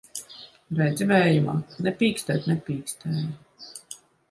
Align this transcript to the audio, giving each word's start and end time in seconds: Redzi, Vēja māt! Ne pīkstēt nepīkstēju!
Redzi, 0.79 1.07
Vēja 1.11 1.43
māt! 1.49 1.77
Ne 1.89 1.95
pīkstēt 2.01 2.49
nepīkstēju! 2.55 3.31